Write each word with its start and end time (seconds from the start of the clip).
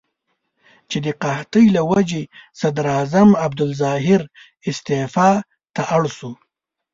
چې 0.89 0.97
د 1.05 1.07
قحطۍ 1.21 1.65
له 1.75 1.81
وجې 1.91 2.23
صدراعظم 2.59 3.29
عبدالظاهر 3.45 4.21
استعفا 4.69 5.31
ته 5.75 5.81
اړ 5.95 6.03
شو. 6.17 6.31